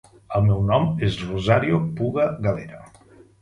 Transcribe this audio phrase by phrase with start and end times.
[0.37, 2.83] El meu nom és Rosario Puga Galera.